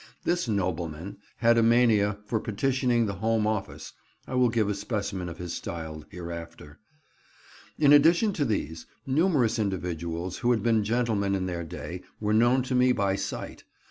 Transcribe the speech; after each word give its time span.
This 0.23 0.47
nobleman! 0.47 1.17
had 1.37 1.59
a 1.59 1.61
mania 1.61 2.17
for 2.25 2.39
petitioning 2.39 3.05
the 3.05 3.13
Home 3.21 3.45
Office 3.45 3.93
(I 4.25 4.33
will 4.33 4.49
give 4.49 4.67
a 4.67 4.73
specimen 4.73 5.29
of 5.29 5.37
his 5.37 5.53
style 5.53 6.03
hereafter). 6.09 6.79
In 7.77 7.93
addition 7.93 8.33
to 8.33 8.43
these, 8.43 8.87
numerous 9.05 9.59
individuals 9.59 10.39
who 10.39 10.49
had 10.49 10.63
been 10.63 10.83
gentlemen 10.83 11.35
in 11.35 11.45
their 11.45 11.63
day 11.63 12.01
were 12.19 12.33
known 12.33 12.63
to 12.63 12.73
me 12.73 12.91
by 12.93 13.15
sight. 13.15 13.63